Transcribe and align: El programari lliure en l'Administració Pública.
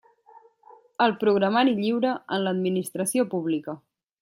El 1.05 1.13
programari 1.23 1.77
lliure 1.81 2.15
en 2.39 2.43
l'Administració 2.47 3.29
Pública. 3.37 3.79